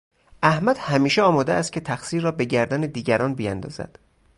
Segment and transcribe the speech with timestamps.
[0.43, 3.99] احمد همیشه آماده است که تقصیر را به گردن دیگران بیاندازد.